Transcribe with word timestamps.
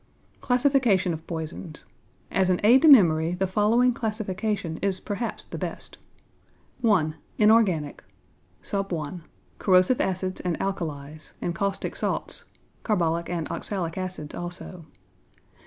=Classification 0.41 1.13
of 1.13 1.27
Poisons.= 1.27 1.85
As 2.31 2.49
an 2.49 2.59
aid 2.63 2.81
to 2.81 2.87
memory, 2.87 3.35
the 3.35 3.45
following 3.45 3.93
classification 3.93 4.77
is 4.81 4.99
perhaps 4.99 5.45
the 5.45 5.59
best: 5.59 5.99
I. 6.83 7.13
Inorganic. 7.37 8.03
1. 8.67 9.23
Corrosive 9.59 10.01
acids 10.01 10.41
and 10.41 10.57
alkalies, 10.59 11.33
and 11.39 11.53
caustic 11.53 11.95
salts 11.95 12.45
(carbolic 12.83 13.29
and 13.29 13.47
oxalic 13.51 13.95
acids 13.95 14.33
also). 14.33 14.87